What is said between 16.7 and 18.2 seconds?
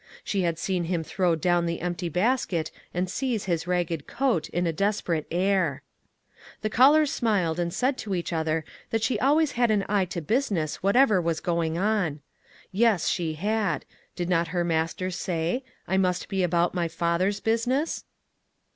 my Father's business?